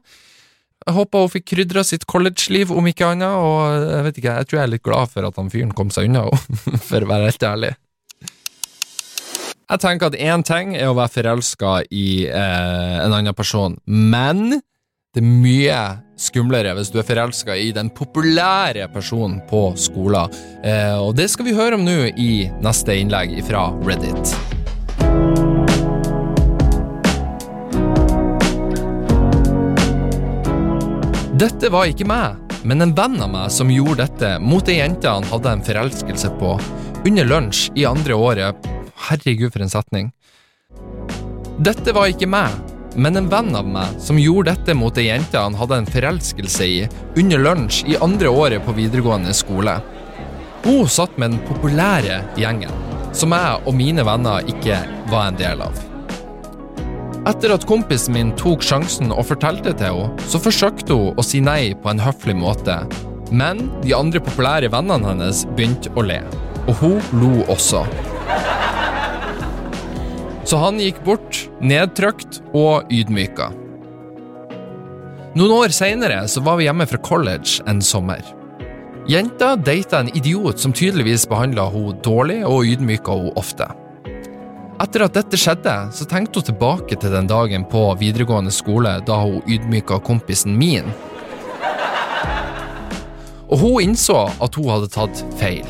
[0.85, 4.49] Jeg håper hun fikk krydra sitt college-liv, om ikke annet, og jeg vet ikke, jeg
[4.49, 6.27] tror jeg er litt glad for at han fyren kom seg unna,
[6.91, 7.73] for å være helt ærlig.
[9.65, 14.59] Jeg tenker at én ting er å være forelska i eh, en annen person, men
[15.15, 15.77] det er mye
[16.21, 20.29] skumlere hvis du er forelska i den populære personen på skolen.
[20.61, 24.35] Eh, og det skal vi høre om nå i neste innlegg fra Reddit.
[31.41, 35.09] Dette var ikke meg, men en venn av meg som gjorde dette mot ei jente
[35.09, 36.53] han hadde en forelskelse på,
[37.01, 38.73] under lunsj i andre året.
[38.95, 40.13] Herregud, for en setning.
[41.63, 42.55] Dette var ikke meg,
[42.95, 46.67] men en venn av meg som gjorde dette mot ei jente han hadde en forelskelse
[46.67, 46.77] i,
[47.19, 49.77] under lunsj i andre året på videregående skole.
[50.65, 52.71] Hun satt med den populære gjengen,
[53.15, 54.79] som jeg og mine venner ikke
[55.11, 55.77] var en del av.
[57.25, 61.41] Etter at kompisen min tok sjansen og fortalte til henne, så forsøkte hun å si
[61.41, 62.81] nei på en høflig måte,
[63.31, 66.19] men de andre populære vennene hennes begynte å le,
[66.67, 67.81] og hun lo også.
[70.45, 73.49] Så han gikk bort, nedtrykt og ydmyka.
[75.35, 78.21] Noen år seinere var vi hjemme fra college en sommer.
[79.09, 83.67] Jenta data en idiot som tydeligvis behandla henne dårlig og ydmyka henne ofte.
[84.81, 89.17] Etter at dette skjedde, så tenkte hun tilbake til den dagen på videregående skole da
[89.23, 90.93] hun ydmyka kompisen min.
[93.49, 95.65] Og hun innså at hun hadde tatt feil.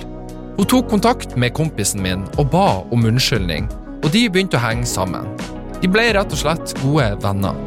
[0.56, 3.68] Hun tok kontakt med kompisen min og ba om unnskyldning,
[4.06, 5.26] og de begynte å henge sammen.
[5.82, 7.58] De ble rett og slett gode venner.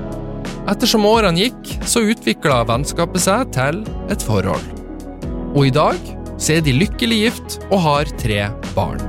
[0.71, 4.63] Ettersom årene gikk, så utvikla vennskapet seg til et forhold.
[5.57, 5.99] Og i dag
[6.39, 8.45] så er de lykkelig gift og har tre
[8.77, 9.03] barn.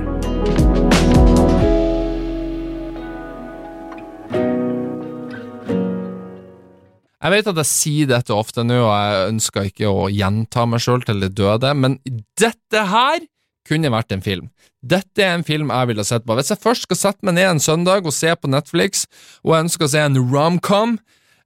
[7.20, 10.82] Jeg vet at jeg sier dette ofte nå, og jeg ønsker ikke å gjenta meg
[10.82, 12.00] sjøl til det døde, men
[12.40, 13.20] dette her
[13.68, 14.50] kunne vært en film.
[14.80, 16.36] Dette er en film jeg ville sett på.
[16.38, 19.04] Hvis jeg først skal sette meg ned en søndag og se på Netflix,
[19.44, 20.96] og ønsker å se en romcom,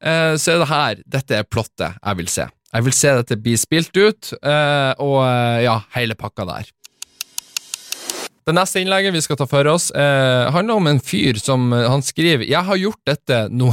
[0.01, 2.49] eh, så er det her Dette er plottet jeg vil se.
[2.75, 6.71] Jeg vil se dette bli spilt ut, eh, og eh, ja, hele pakka der.
[8.45, 11.87] Det neste innlegget vi skal ta for oss, eh, handler om en fyr som eh,
[11.89, 13.71] han skriver Jeg har gjort dette no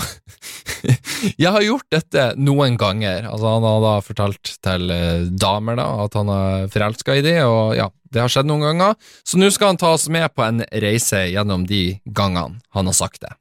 [1.43, 3.27] Jeg har gjort dette noen ganger.
[3.27, 7.41] Altså Han har da fortalt til eh, damer da at han er forelska i dem,
[7.51, 8.95] og ja, det har skjedd noen ganger.
[9.27, 12.95] Så nå skal han ta oss med på en reise gjennom de gangene han har
[12.95, 13.35] sagt det.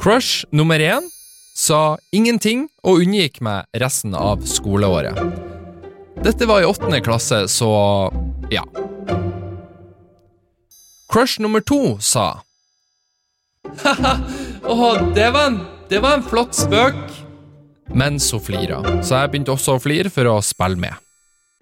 [0.00, 1.12] Crush nummer én
[1.52, 5.47] sa ingenting og unngikk meg resten av skoleåret.
[6.22, 7.70] Dette var i åttende klasse, så
[8.50, 8.64] ja.
[11.12, 12.40] Crush nummer to sa
[13.82, 14.16] Ha-ha,
[14.64, 16.98] oh, det var, en, det var en flott spøk.
[17.94, 20.96] Mens hun flira, så jeg begynte også å flire for å spille med.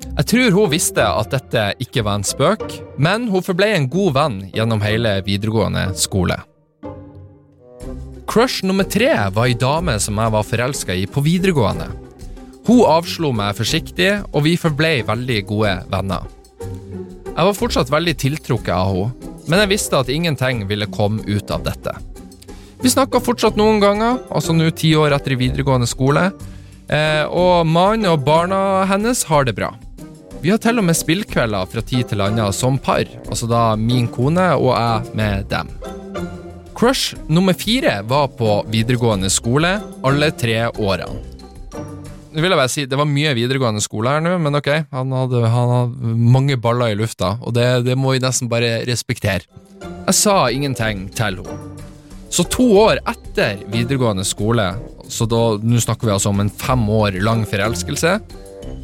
[0.07, 2.65] Jeg tror hun visste at dette ikke var en spøk,
[2.99, 6.39] men hun forble en god venn gjennom hele videregående skole.
[8.27, 12.06] Crush nummer tre var ei dame som jeg var forelska i på videregående.
[12.67, 16.27] Hun avslo meg forsiktig, og vi forblei veldig gode venner.
[17.37, 21.51] Jeg var fortsatt veldig tiltrukket av henne, men jeg visste at ingenting ville komme ut
[21.55, 21.93] av dette.
[22.83, 26.33] Vi snakka fortsatt noen ganger, altså nå ti år etter videregående skole,
[26.91, 29.71] eh, og mannen og barna hennes har det bra.
[30.43, 34.11] Vi har til og med spillkvelder fra tid til annen som par, altså da min
[34.11, 35.71] kone og jeg med dem.
[36.77, 41.36] Crush nummer fire var på videregående skole alle tre årene.
[42.37, 45.41] Vil jeg bare si, Det var mye videregående skole her nå, men ok, han hadde,
[45.49, 49.49] han hadde mange baller i lufta, og det, det må vi nesten bare respektere.
[49.81, 51.57] Jeg sa ingenting til henne.
[52.29, 54.69] Så to år etter videregående skole,
[55.09, 58.19] så da, nå snakker vi altså om en fem år lang forelskelse,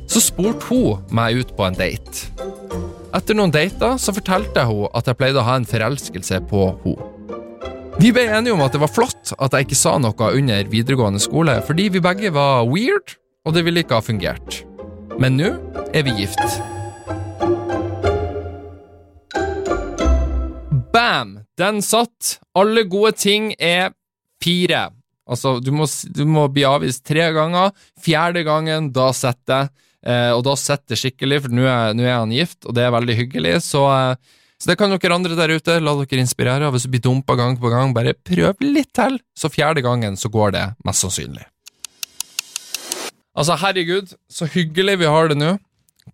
[0.09, 2.31] så spurte hun meg ut på en date.
[3.13, 7.11] Etter noen dater så fortalte henne at jeg pleide å ha en forelskelse på henne.
[8.01, 11.21] Vi ble enige om at det var flott at jeg ikke sa noe under videregående
[11.21, 14.63] skole, fordi vi begge var weird, og det ville ikke ha fungert.
[15.21, 15.51] Men nå
[15.93, 16.41] er vi gift.
[20.93, 21.39] Bam!
[21.59, 22.39] Den satt.
[22.59, 23.93] Alle gode ting er
[24.43, 24.91] fire.
[25.29, 27.73] Altså, du må, du må bli avvist tre ganger.
[28.03, 29.89] Fjerde gangen, da setter jeg.
[30.03, 33.19] Eh, og da setter skikkelig, for nå er, er han gift, og det er veldig
[33.21, 33.55] hyggelig.
[33.69, 36.75] Så, eh, så det kan dere andre der ute, la dere inspirere av.
[36.75, 40.31] Hvis du blir dumpa gang på gang, bare prøv litt til, så fjerde gangen så
[40.33, 41.47] går det mest sannsynlig.
[43.33, 45.55] Altså, herregud, så hyggelig vi har det nå.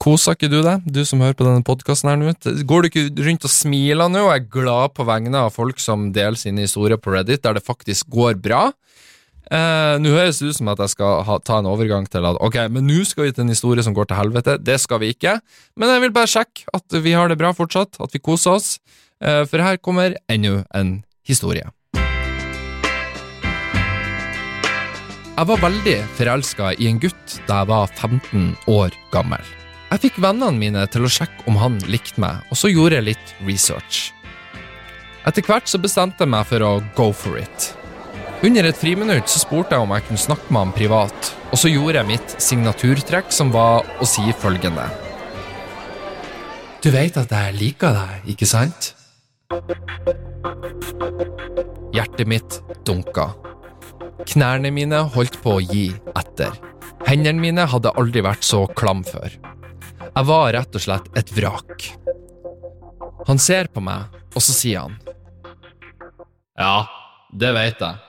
[0.02, 2.34] Koser ikke du deg, du som hører på denne podkasten her nå?
[2.68, 6.10] Går du ikke rundt og smiler nå og er glad på vegne av folk som
[6.14, 8.68] deler sine historier på Reddit, der det faktisk går bra?
[9.48, 12.36] Eh, nå høres det ut som at jeg skal ha, ta en overgang til at
[12.44, 14.58] ok, men nå skal vi til en historie som går til helvete.
[14.60, 15.38] Det skal vi ikke.
[15.80, 18.70] Men jeg vil bare sjekke at vi har det bra fortsatt, at vi koser oss.
[19.24, 21.64] Eh, for her kommer enda en historie.
[25.38, 29.44] Jeg var veldig forelska i en gutt da jeg var 15 år gammel.
[29.92, 33.06] Jeg fikk vennene mine til å sjekke om han likte meg, og så gjorde jeg
[33.12, 34.08] litt research.
[35.30, 37.70] Etter hvert så bestemte jeg meg for å go for it.
[38.42, 41.70] Under et friminutt så spurte jeg om jeg kunne snakke med han privat, og så
[41.70, 44.90] gjorde jeg mitt signaturtrekk, som var å si følgende.
[46.82, 48.96] Du vet at jeg liker deg, ikke sant?
[51.94, 53.36] Hjertet mitt dunka.
[54.26, 56.56] Knærne mine holdt på å gi etter.
[57.06, 59.30] Hendene mine hadde aldri vært så klam før.
[60.08, 61.86] Jeg var rett og slett et vrak.
[63.28, 64.98] Han ser på meg, og så sier han.
[66.58, 66.88] Ja,
[67.30, 68.02] det vet jeg.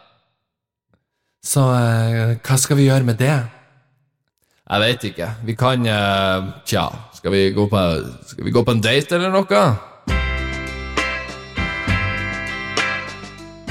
[1.46, 3.36] Så eh, hva skal vi gjøre med det?
[4.70, 5.30] Jeg vet ikke.
[5.46, 7.86] Vi kan eh, Tja, skal vi gå på,
[8.34, 9.64] skal vi gå på en date eller noe?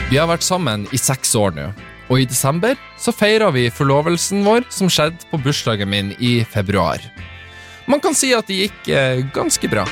[0.08, 1.66] Vi har vært sammen i seks år nå,
[2.08, 7.02] og i desember så feira vi forlovelsen vår som skjedde på bursdagen min i februar.
[7.88, 9.86] Man kan si at det gikk eh, ganske bra.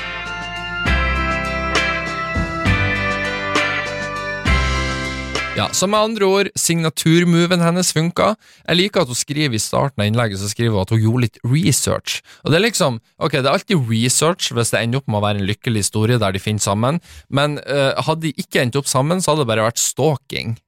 [5.57, 8.35] Ja, så med andre ord, signaturmoven hennes funka.
[8.67, 11.23] Jeg liker at hun skriver i starten av innlegget så skriver hun at hun gjorde
[11.23, 12.19] litt research.
[12.45, 15.23] Og det er liksom, ok, det er alltid research hvis det ender opp med å
[15.25, 17.01] være en lykkelig historie der de finner sammen,
[17.33, 20.59] men uh, hadde de ikke endt opp sammen, så hadde det bare vært stalking.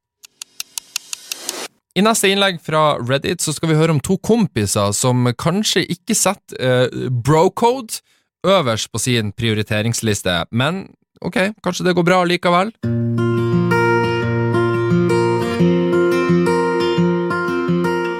[1.99, 6.15] I neste innlegg fra Reddit så skal vi høre om to kompiser som kanskje ikke
[6.15, 7.99] setter uh, brocode
[8.47, 10.85] øverst på sin prioriteringsliste, men
[11.19, 12.71] ok, kanskje det går bra likevel.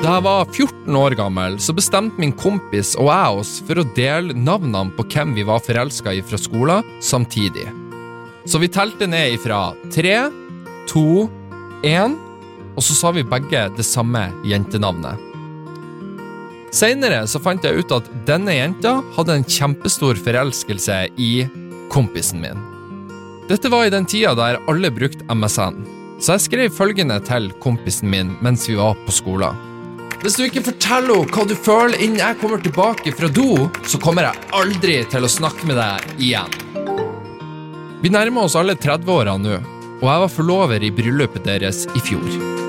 [0.03, 3.89] Da jeg var 14 år gammel, så bestemte min kompis og jeg oss for å
[3.95, 7.69] dele navnene på hvem vi var forelska i fra skolen, samtidig.
[8.43, 10.25] Så vi telte ned ifra tre,
[10.89, 11.29] to,
[11.87, 12.25] én,
[12.79, 15.19] og så sa vi begge det samme jentenavnet.
[16.71, 21.31] Senere så fant jeg ut at denne jenta hadde en kjempestor forelskelse i
[21.91, 22.61] kompisen min.
[23.49, 25.81] Dette var i den tida der alle brukte MSN,
[26.21, 29.65] så jeg skrev følgende til kompisen min mens vi var på skolen.
[30.21, 33.99] Hvis du ikke forteller henne hva du føler innen jeg kommer tilbake fra do, så
[33.99, 36.55] kommer jeg aldri til å snakke med deg igjen.
[37.99, 39.57] Vi nærmer oss alle 30-åra nå,
[39.99, 42.68] og jeg var forlover i bryllupet deres i fjor.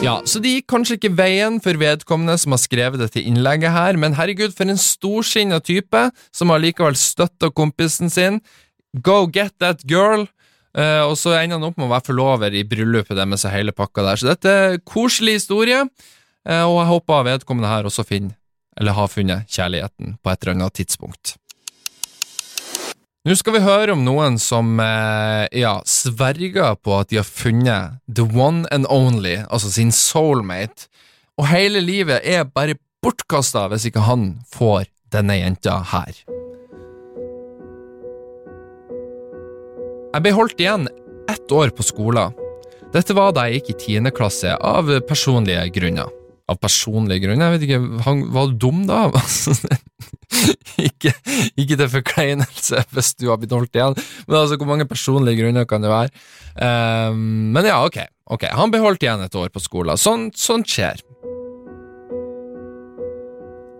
[0.00, 3.98] Ja, så det gikk kanskje ikke veien for vedkommende som har skrevet dette innlegget her,
[4.00, 8.38] men herregud, for en storsinna type som har likevel støtta kompisen sin.
[9.04, 10.24] Go get that girl!
[10.70, 13.74] Uh, og så ender han opp med å være forlover i bryllupet deres og hele
[13.76, 14.20] pakka der.
[14.22, 18.36] Så dette er en koselig historie, uh, og jeg håper vedkommende her også finner,
[18.80, 21.34] eller har funnet, kjærligheten på et eller annet tidspunkt.
[23.28, 27.98] Nå skal vi høre om noen som eh, ja, sverger på at de har funnet
[28.08, 30.88] the one and only, altså sin soulmate,
[31.36, 36.16] og hele livet er bare bortkasta hvis ikke han får denne jenta her.
[40.14, 40.88] Jeg ble holdt igjen
[41.28, 42.32] ett år på skolen.
[42.96, 46.08] Dette var da jeg gikk i tiende klasse, av personlige grunner.
[46.50, 47.46] Av personlige grunner?
[47.46, 49.04] Jeg vet ikke, han, var du dum da?
[50.88, 51.12] ikke,
[51.54, 55.68] ikke til forkleinelse hvis du har blitt holdt igjen, men altså, hvor mange personlige grunner
[55.70, 56.10] kan det være?
[56.58, 58.02] Um, men ja, ok,
[58.34, 60.00] ok, han ble holdt igjen et år på skolen.
[60.00, 61.02] Sånn, sånt skjer.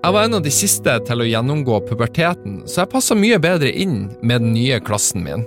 [0.01, 3.69] Jeg var en av de siste til å gjennomgå puberteten, så jeg passa mye bedre
[3.69, 5.45] inn med den nye klassen min.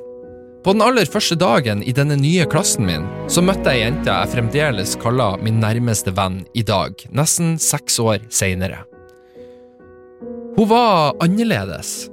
[0.63, 4.13] På den aller første dagen i denne nye klassen min, så møtte jeg ei jente
[4.13, 8.85] jeg fremdeles kaller min nærmeste venn i dag, nesten seks år seinere.
[10.55, 12.07] Hun var annerledes.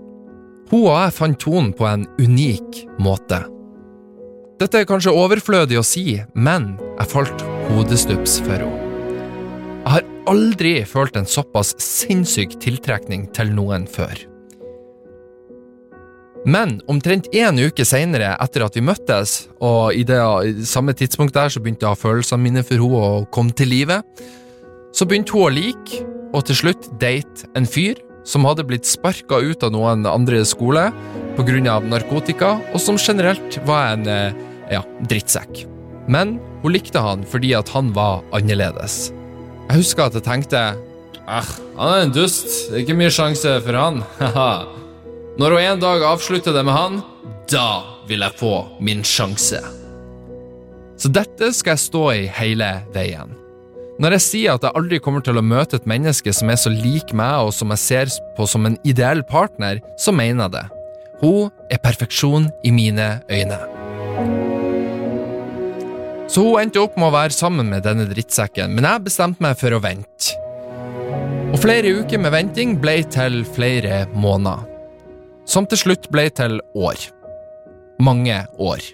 [0.70, 3.44] Hun og jeg fant tonen på en unik måte.
[4.60, 8.86] Dette er kanskje overflødig å si, men jeg falt hodestups for henne.
[9.80, 14.29] Jeg har aldri følt en såpass sinnssyk tiltrekning til noen før.
[16.48, 20.20] Men omtrent én uke seinere, etter at vi møttes, og i det
[20.68, 24.00] samme tidspunkt der så begynte jeg følelsene mine for henne å komme til live,
[24.96, 26.00] så begynte hun å like,
[26.32, 30.88] og til slutt date, en fyr som hadde blitt sparka ut av noen andre skole
[31.36, 31.80] pga.
[31.80, 34.32] narkotika, og som generelt var en eh,
[34.72, 35.66] ja, drittsekk.
[36.08, 39.12] Men hun likte han fordi at han var annerledes.
[39.68, 40.76] Jeg husker at jeg tenkte
[41.30, 42.48] Ah, han er en dust.
[42.70, 44.00] Det er ikke mye sjanse for han.
[45.40, 46.96] Når hun en dag avslutter det med han,
[47.48, 49.56] da vil jeg få min sjanse.
[51.00, 53.32] Så dette skal jeg stå i hele veien.
[54.04, 56.68] Når jeg sier at jeg aldri kommer til å møte et menneske som er så
[56.74, 60.66] lik meg, og som jeg ser på som en ideell partner, så mener jeg det.
[61.22, 63.60] Hun er perfeksjon i mine øyne.
[66.28, 69.56] Så hun endte opp med å være sammen med denne drittsekken, men jeg bestemte meg
[69.60, 70.36] for å vente.
[71.50, 74.69] Og flere uker med venting ble til flere måneder.
[75.48, 77.00] Som til slutt ble til år.
[78.00, 78.84] Mange år.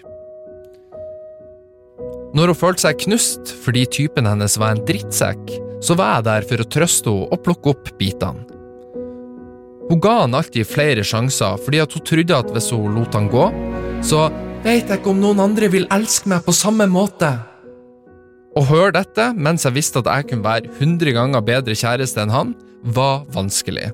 [2.35, 6.47] Når hun følte seg knust fordi typen hennes var en drittsekk, så var jeg der
[6.49, 8.45] for å trøste henne og plukke opp bitene.
[9.87, 13.45] Hun ga han alltid flere sjanser fordi hun trodde at hvis hun lot han gå,
[14.03, 14.27] så
[14.65, 17.31] vet jeg ikke om noen andre vil elske meg på samme måte.
[18.57, 22.33] Å høre dette mens jeg visste at jeg kunne være 100 ganger bedre kjæreste enn
[22.33, 23.89] han, var vanskelig.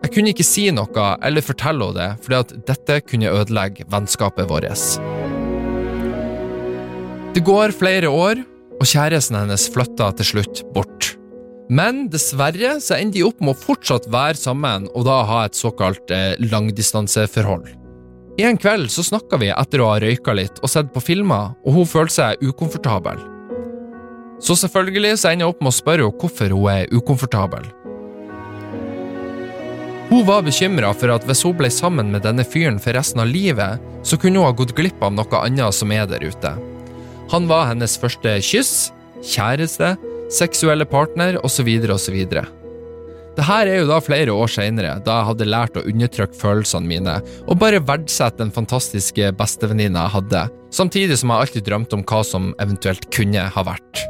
[0.00, 4.48] Jeg kunne ikke si noe eller fortelle henne det, fordi at dette kunne ødelegge vennskapet
[4.48, 4.96] vårt.
[7.34, 8.40] Det går flere år,
[8.80, 11.12] og kjæresten hennes flytter til slutt bort.
[11.70, 15.58] Men dessverre så ender de opp med å fortsatt være sammen og da ha et
[15.58, 17.68] såkalt eh, langdistanseforhold.
[18.40, 21.76] En kveld så snakka vi etter å ha røyka litt og sett på filmer, og
[21.76, 23.20] hun følte seg ukomfortabel.
[24.40, 27.68] Så selvfølgelig så ender jeg opp med å spørre henne hvorfor hun er ukomfortabel.
[30.10, 33.28] Hun var bekymra for at hvis hun ble sammen med denne fyren for resten av
[33.30, 36.50] livet, så kunne hun ha gått glipp av noe annet som er der ute.
[37.30, 38.90] Han var hennes første kyss,
[39.22, 39.92] kjæreste,
[40.34, 41.70] seksuelle partner osv.
[41.94, 42.18] osv.
[42.26, 46.90] Det her er jo da flere år seinere, da jeg hadde lært å undertrykke følelsene
[46.90, 52.08] mine og bare verdsette den fantastiske bestevenninna jeg hadde, samtidig som jeg alltid drømte om
[52.10, 54.09] hva som eventuelt kunne ha vært.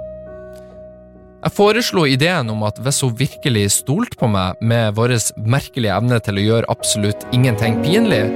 [1.41, 5.15] Jeg foreslo ideen om at hvis hun virkelig stolte på meg med vår
[5.49, 8.27] merkelige evne til å gjøre absolutt ingenting pinlig,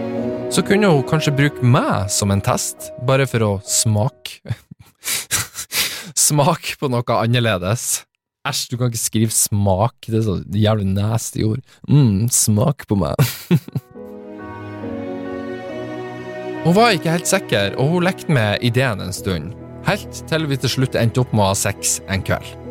[0.48, 4.40] så kunne hun kanskje bruke meg som en test, bare for å smake
[6.24, 8.08] Smake på noe annerledes.
[8.48, 11.60] Æsj, du kan ikke skrive smak, det er så jævlig nasty ord.
[11.84, 13.12] mm, smak på meg.
[16.64, 19.52] hun var ikke helt sikker, og hun lekte med ideen en stund,
[19.84, 22.63] helt til vi til slutt endte opp med å ha sex en kveld.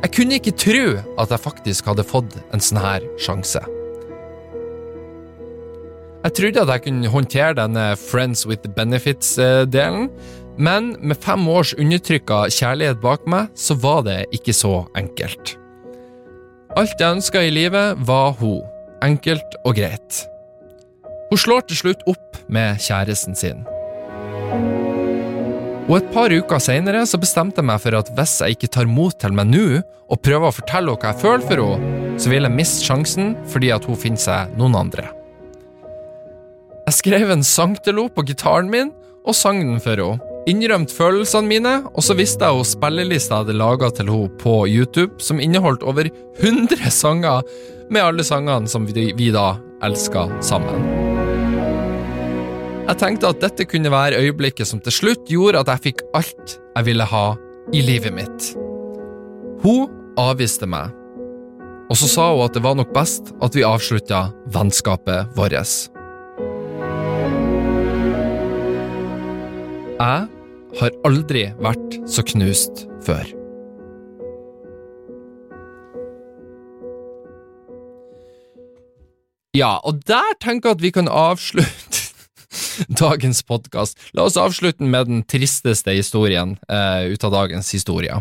[0.00, 0.84] Jeg kunne ikke tro
[1.20, 3.60] at jeg faktisk hadde fått en sånn her sjanse.
[6.20, 10.08] Jeg trodde at jeg kunne håndtere denne Friends with benefits-delen,
[10.60, 15.54] men med fem års undertrykka kjærlighet bak meg, så var det ikke så enkelt.
[16.76, 18.60] Alt jeg ønska i livet, var hun.
[19.04, 20.24] Enkelt og greit.
[21.30, 23.64] Hun slår til slutt opp med kjæresten sin.
[25.90, 29.16] Og et par uker seinere bestemte jeg meg for at hvis jeg ikke tar mot
[29.18, 29.80] til meg nå,
[30.10, 33.32] og prøver å fortelle henne hva jeg føler for henne, så vil jeg miste sjansen
[33.50, 35.08] fordi at hun finner seg noen andre.
[36.86, 38.94] Jeg skrev en sang til henne på gitaren min
[39.26, 43.44] og sang den for henne innrømte følelsene mine, og så visste jeg hun spillelista jeg
[43.44, 47.42] hadde laga til henne på YouTube, som inneholdt over 100 sanger
[47.90, 49.52] med alle sangene som vi, vi da
[49.84, 51.09] elska sammen.
[52.90, 56.56] Jeg tenkte at dette kunne være øyeblikket som til slutt gjorde at jeg fikk alt
[56.74, 57.26] jeg ville ha
[57.70, 58.48] i livet mitt.
[59.62, 59.84] Hun
[60.18, 60.90] avviste meg,
[61.86, 65.54] og så sa hun at det var nok best at vi avslutta vennskapet vårt.
[70.00, 70.26] Jeg
[70.82, 73.22] har aldri vært så knust før.
[79.54, 81.89] Ja, og der tenker jeg at vi kan avslutte
[83.02, 83.98] dagens podkast.
[84.16, 88.20] La oss avslutte med den tristeste historien uh, ut av dagens historie.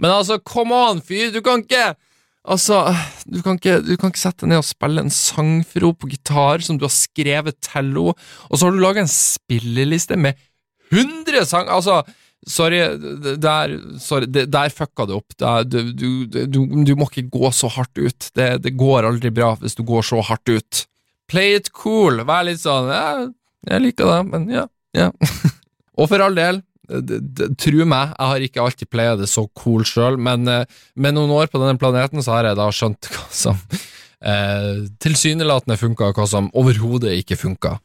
[0.00, 1.30] Men altså, come on, fyr!
[1.34, 1.94] Du kan ikke
[2.44, 2.76] Altså,
[3.24, 5.96] du kan, ikke, du kan ikke sette deg ned og spille en sang for henne
[5.96, 10.18] på gitar som du har skrevet til henne, og så har du laga en spilleliste
[10.20, 10.36] med
[10.92, 11.72] 100 sanger!
[11.72, 12.02] Altså,
[12.46, 12.82] sorry,
[13.40, 15.32] der, sorry, der fucka du opp.
[15.40, 16.26] Der, du, du,
[16.84, 18.28] du, må ikke gå så hardt ut.
[18.36, 20.84] Det, det, går aldri bra hvis du går så hardt ut.
[21.32, 22.20] Play it cool.
[22.28, 23.08] Vær litt sånn ja,
[23.68, 24.68] jeg liker det, men ja.
[24.96, 25.10] ja.
[26.00, 30.18] Og for all del, tro meg, jeg har ikke alltid playa det så cool sjøl,
[30.20, 30.68] men eh,
[31.00, 33.60] med noen år på denne planeten så har jeg da skjønt hva som
[34.20, 37.78] eh, tilsynelatende funka, og hva som overhodet ikke funka.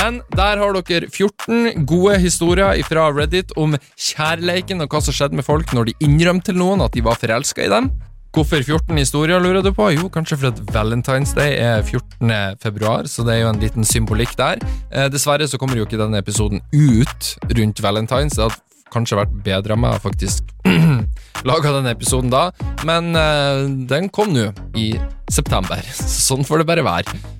[0.00, 5.36] Men der har dere 14 gode historier fra Reddit om kjærleiken og hva som skjedde
[5.36, 7.90] med folk når de innrømte til noen at de var forelska i dem.
[8.30, 9.88] Hvorfor 14 historier, lurer du på?
[9.90, 12.30] Jo, kanskje fordi Valentine's Day er 14.
[12.62, 14.62] februar, så det er jo en liten symbolikk der.
[14.94, 18.38] Eh, dessverre så kommer jo ikke denne episoden ut rundt Valentine's.
[18.38, 20.54] Det hadde kanskje vært bedre om jeg faktisk
[21.50, 22.46] laga denne episoden da,
[22.86, 24.92] men eh, den kom nå i
[25.26, 25.82] september.
[26.28, 27.39] Sånn får det bare være.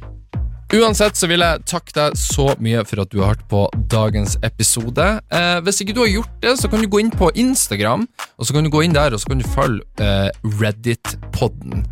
[0.70, 4.36] Uansett så vil jeg takke deg så mye for at du har hørt på dagens
[4.46, 5.06] episode.
[5.34, 8.04] Eh, hvis ikke du har gjort det, så kan du gå inn på Instagram,
[8.38, 11.82] og så kan du gå inn der og så kan du følge eh, Reddit-podden.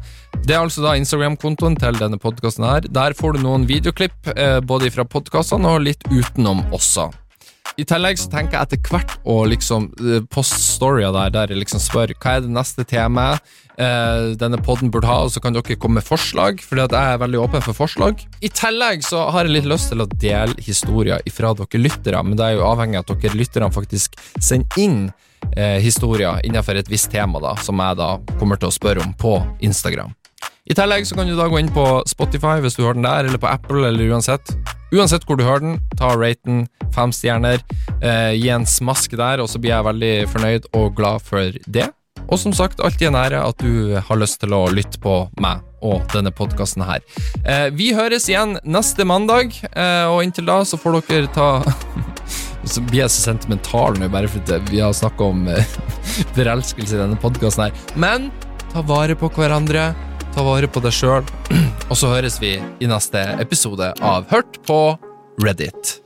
[0.47, 2.87] Det er altså da Instagram-kontoen til denne podkasten her.
[2.87, 7.11] Der får du noen videoklipp, eh, både fra podkastene og litt utenom også.
[7.79, 11.61] I tillegg så tenker jeg etter hvert å liksom eh, poste storyer der der jeg
[11.61, 13.39] liksom spør hva er det neste temaet
[13.79, 17.15] eh, denne podden burde ha, og så kan dere komme med forslag, fordi at jeg
[17.15, 18.25] er veldig åpen for forslag.
[18.43, 22.39] I tillegg så har jeg litt lyst til å dele historier ifra dere lyttere, men
[22.41, 25.01] det er jo avhengig av at dere lytterne faktisk sender inn
[25.55, 29.15] eh, historier innenfor et visst tema, da, som jeg da kommer til å spørre om
[29.15, 29.39] på
[29.71, 30.18] Instagram.
[30.69, 33.29] I tillegg så kan du da gå inn på Spotify hvis du hører den der,
[33.29, 34.53] eller på Apple, eller uansett.
[34.93, 37.63] Uansett hvor du hører den, ta raten fem stjerner,
[38.03, 41.89] eh, gi en smask der, og så blir jeg veldig fornøyd og glad for det.
[42.29, 45.65] Og som sagt, alltid en ære at du har lyst til å lytte på meg
[45.85, 47.01] og denne podkasten her.
[47.45, 51.51] Eh, vi høres igjen neste mandag, eh, og inntil da så får dere ta
[52.69, 55.77] Så blir jeg så sentimental nå, bare fordi vi har snakka om eh,
[56.37, 57.85] forelskelse i denne podkasten her.
[57.97, 58.29] Men
[58.75, 59.95] ta vare på hverandre
[60.39, 61.27] ta vare på deg sjøl,
[61.91, 64.79] og så høres vi i neste episode av Hørt på
[65.43, 65.99] Reddit.